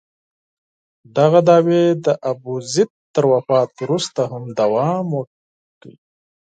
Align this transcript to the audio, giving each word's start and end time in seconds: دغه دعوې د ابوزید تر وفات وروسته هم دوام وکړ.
دغه 1.17 1.39
دعوې 1.49 1.83
د 2.05 2.07
ابوزید 2.31 2.89
تر 3.13 3.23
وفات 3.33 3.69
وروسته 3.83 4.21
هم 4.31 4.43
دوام 4.59 5.05
وکړ. 5.17 5.83